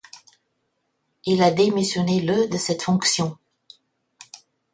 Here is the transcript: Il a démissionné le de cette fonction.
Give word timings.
Il 1.27 1.43
a 1.43 1.51
démissionné 1.51 2.21
le 2.21 2.47
de 2.47 2.57
cette 2.57 2.81
fonction. 2.81 3.37